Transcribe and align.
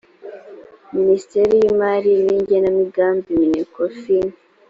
minisiteri 0.95 1.53
y 1.61 1.65
imali 1.71 2.11
n 2.27 2.29
igenambigambi 2.39 3.29
minecofin 3.41 4.25